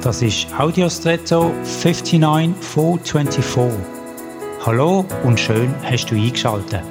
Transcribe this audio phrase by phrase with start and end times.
[0.00, 3.80] Das ist Audiostretto 59424.
[4.64, 6.84] Hallo und schön hast du eingeschaltet.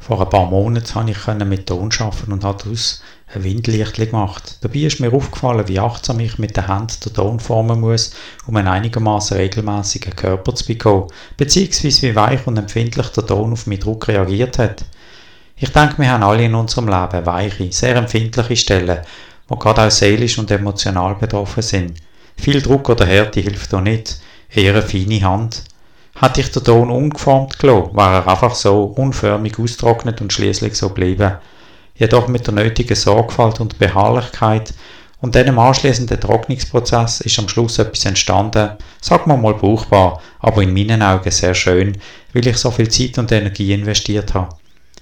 [0.00, 4.58] Vor ein paar Monaten konnte ich mit Ton arbeiten und habe daraus ein Windlicht gemacht.
[4.62, 8.10] Dabei ist mir aufgefallen, wie achtsam ich mit der Hand den Ton formen muss,
[8.48, 13.68] um einen einigermaßen regelmäßigen Körper zu bekommen, beziehungsweise wie weich und empfindlich der Ton auf
[13.68, 14.84] meinen Druck reagiert hat.
[15.60, 19.00] Ich denke, wir haben alle in unserem Leben weiche, sehr empfindliche Stellen,
[19.48, 21.94] wo gerade auch seelisch und emotional betroffen sind.
[22.36, 24.20] Viel Druck oder Härte hilft auch nicht,
[24.54, 25.64] eher eine feine Hand.
[26.14, 30.90] Hätte ich den Ton ungeformt gelassen, war er einfach so unförmig austrocknet und schließlich so
[30.90, 31.38] geblieben.
[31.96, 34.72] Jedoch mit der nötigen Sorgfalt und Beharrlichkeit
[35.20, 40.72] und dem anschließenden Trocknungsprozess ist am Schluss etwas entstanden, sagen wir mal brauchbar, aber in
[40.72, 41.98] meinen Augen sehr schön,
[42.32, 44.57] weil ich so viel Zeit und Energie investiert habe.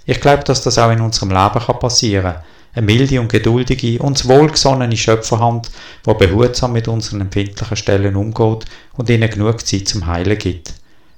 [0.08, 2.42] Ich glaube, dass das auch in unserem Leben passieren kann.
[2.74, 5.70] Eine milde und geduldige, uns wohlgesonnene Schöpferhand,
[6.06, 10.74] die behutsam mit unseren empfindlichen Stellen umgeht und ihnen genug Zeit zum Heilen gibt.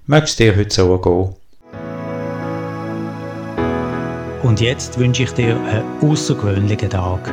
[0.06, 1.34] Möchtest dir heute so gehen?
[4.42, 7.30] Und jetzt wünsche ich dir einen außergewöhnlichen Tag.